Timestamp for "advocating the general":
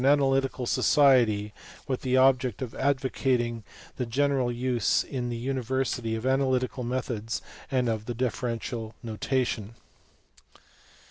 2.73-4.51